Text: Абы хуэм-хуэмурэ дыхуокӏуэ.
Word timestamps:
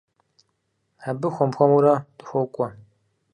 Абы 1.09 1.27
хуэм-хуэмурэ 1.35 1.93
дыхуокӏуэ. 2.17 2.67